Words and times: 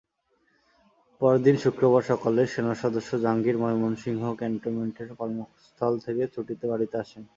পরদিন 1.21 1.55
শুক্রবার 1.63 2.03
সকালে 2.03 2.41
সেনাসদস্য 2.53 3.11
জাহাঙ্গীর 3.23 3.57
ময়মনসিংহ 3.57 4.23
ক্যান্টনমেন্টের 4.39 5.09
কর্মস্থল 5.19 5.93
থেকে 6.05 6.23
ছুটিতে 6.33 6.65
বাড়িতে 6.71 6.95
আসেন। 7.03 7.23